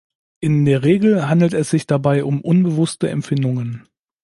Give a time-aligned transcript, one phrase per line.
[0.39, 3.87] In der Regel handelt es sich dabei um unbewusste Empfindungen.